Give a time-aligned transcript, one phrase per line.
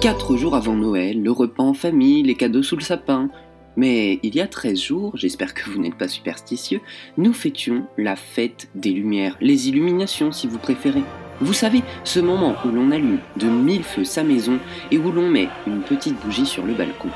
[0.00, 3.28] 4 jours avant Noël, le repas en famille, les cadeaux sous le sapin.
[3.76, 6.80] Mais il y a 13 jours, j'espère que vous n'êtes pas superstitieux,
[7.18, 11.02] nous fêtions la fête des Lumières, les illuminations si vous préférez.
[11.40, 14.58] Vous savez, ce moment où l'on allume de mille feux sa maison
[14.90, 17.10] et où l'on met une petite bougie sur le balcon.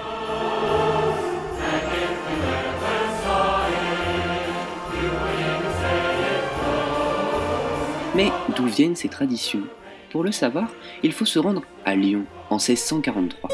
[8.14, 9.62] Mais d'où viennent ces traditions?
[10.10, 10.70] Pour le savoir,
[11.04, 13.48] il faut se rendre à Lyon en 1643.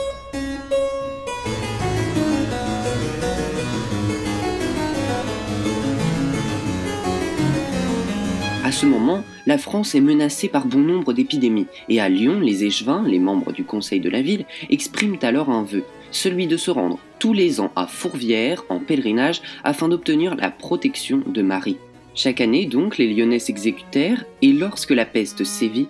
[8.65, 12.65] À ce moment, la France est menacée par bon nombre d'épidémies, et à Lyon, les
[12.65, 16.71] échevins, les membres du conseil de la ville, expriment alors un vœu, celui de se
[16.71, 21.77] rendre tous les ans à Fourvière en pèlerinage afin d'obtenir la protection de Marie.
[22.15, 25.89] Chaque année donc, les Lyonnais s'exécutèrent, et lorsque la peste sévit,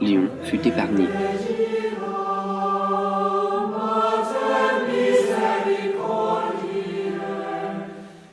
[0.00, 1.04] Lyon fut épargné.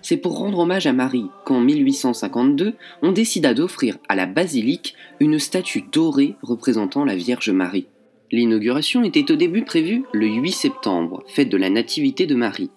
[0.01, 5.37] C'est pour rendre hommage à Marie qu'en 1852, on décida d'offrir à la basilique une
[5.37, 7.87] statue dorée représentant la Vierge Marie.
[8.31, 12.71] L'inauguration était au début prévue le 8 septembre, fête de la Nativité de Marie.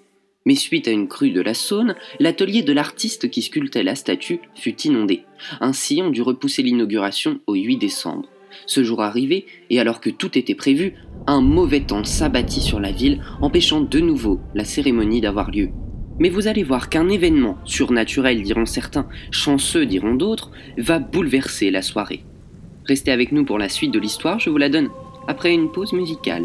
[0.45, 4.41] Mais suite à une crue de la Saône, l'atelier de l'artiste qui sculptait la statue
[4.57, 5.23] fut inondé.
[5.61, 8.29] Ainsi, on dut repousser l'inauguration au 8 décembre.
[8.67, 10.95] Ce jour arrivé, et alors que tout était prévu,
[11.27, 15.71] un mauvais temps s'abattit sur la ville, empêchant de nouveau la cérémonie d'avoir lieu.
[16.19, 21.83] Mais vous allez voir qu'un événement surnaturel, diront certains, chanceux, diront d'autres, va bouleverser la
[21.83, 22.25] soirée.
[22.85, 24.91] Restez avec nous pour la suite de l'histoire, je vous la donne
[25.29, 26.45] après une pause musicale.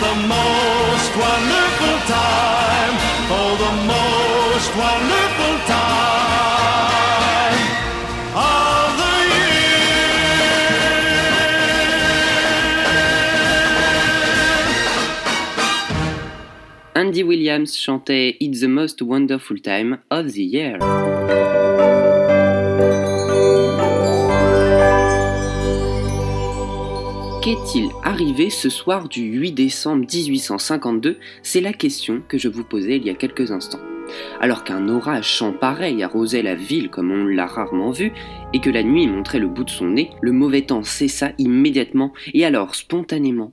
[0.00, 2.94] The most wonderful time.
[3.34, 7.62] Oh, the most wonderful time
[8.36, 9.14] of the
[17.00, 20.78] Andy Williams chantait It's the most wonderful time of the year.
[27.40, 32.96] Qu'est-il arrivé ce soir du 8 décembre 1852 C'est la question que je vous posais
[32.96, 33.78] il y a quelques instants.
[34.40, 38.12] Alors qu'un orage sans pareil arrosait la ville comme on l'a rarement vu,
[38.52, 42.12] et que la nuit montrait le bout de son nez, le mauvais temps cessa immédiatement,
[42.34, 43.52] et alors, spontanément,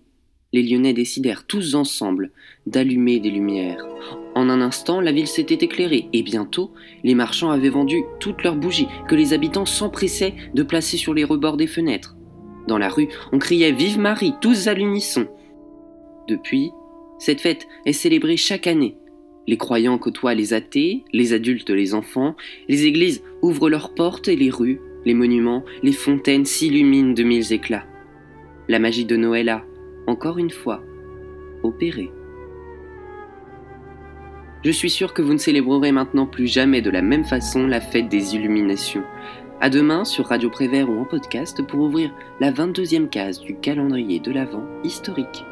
[0.52, 2.32] les Lyonnais décidèrent tous ensemble
[2.66, 3.86] d'allumer des lumières.
[4.34, 6.74] En un instant, la ville s'était éclairée, et bientôt,
[7.04, 11.24] les marchands avaient vendu toutes leurs bougies, que les habitants s'empressaient de placer sur les
[11.24, 12.16] rebords des fenêtres.
[12.68, 15.28] Dans la rue, on criait Vive Marie, tous à l'unisson.
[16.28, 16.72] Depuis,
[17.20, 18.98] cette fête est célébrée chaque année,
[19.48, 22.36] Les croyants côtoient les athées, les adultes les enfants,
[22.68, 27.54] les églises ouvrent leurs portes et les rues, les monuments, les fontaines s'illuminent de mille
[27.54, 27.86] éclats.
[28.68, 29.64] La magie de Noël a,
[30.08, 30.84] encore une fois,
[31.62, 32.10] opéré.
[34.64, 37.82] Je suis sûr que vous ne célébrerez maintenant plus jamais de la même façon la
[37.82, 39.04] fête des illuminations.
[39.62, 42.12] À demain sur Radio Prévert ou en podcast pour ouvrir
[42.42, 45.46] la 22e case du calendrier de l'Avent historique.